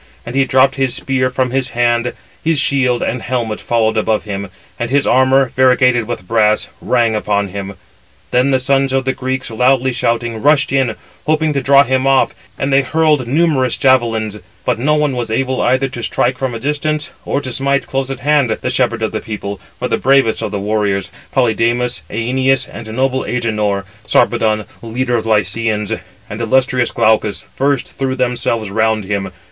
And 0.25 0.33
he 0.35 0.45
dropped 0.45 0.77
his 0.77 0.95
spear 0.95 1.29
from 1.29 1.51
his 1.51 1.69
hand, 1.77 2.13
his 2.43 2.57
shield 2.59 3.03
and 3.03 3.21
helmet 3.21 3.61
followed 3.61 3.97
above 3.97 4.23
him, 4.23 4.49
and 4.79 4.89
his 4.89 5.05
armour, 5.05 5.51
variegated 5.55 6.05
with 6.07 6.27
brass, 6.27 6.69
rang 6.81 7.13
upon 7.15 7.49
him. 7.49 7.75
Then 8.31 8.49
the 8.49 8.57
sons 8.57 8.93
of 8.93 9.05
the 9.05 9.13
Greeks, 9.13 9.51
loudly 9.51 9.91
shouting, 9.93 10.41
rushed 10.41 10.71
in, 10.71 10.95
hoping 11.27 11.53
to 11.53 11.61
draw 11.61 11.83
him 11.83 12.07
off, 12.07 12.33
and 12.57 12.73
they 12.73 12.81
hurled 12.81 13.27
numerous 13.27 13.77
javelins; 13.77 14.39
but 14.65 14.79
no 14.79 14.95
one 14.95 15.15
was 15.15 15.29
able 15.29 15.61
either 15.61 15.87
to 15.89 16.01
strike 16.01 16.39
from 16.39 16.55
a 16.55 16.59
distance, 16.59 17.11
or 17.23 17.39
to 17.39 17.51
smite 17.53 17.85
close 17.85 18.09
at 18.09 18.21
hand, 18.21 18.49
the 18.49 18.71
shepherd 18.71 19.03
of 19.03 19.11
the 19.11 19.21
people, 19.21 19.61
for 19.77 19.87
the 19.87 19.97
bravest 19.99 20.41
[of 20.41 20.49
the 20.49 20.57
warriors], 20.57 21.11
Polydamas, 21.31 22.01
Æneas, 22.09 22.67
and 22.73 22.87
noble 22.95 23.23
Agenor, 23.23 23.83
Sarpedon, 24.07 24.65
leader 24.81 25.15
of 25.15 25.25
the 25.25 25.29
Lycians, 25.29 25.93
and 26.27 26.41
illustrious 26.41 26.89
Glaucus, 26.89 27.45
first 27.55 27.95
threw 27.99 28.15
themselves 28.15 28.71
round 28.71 29.03
him. 29.03 29.31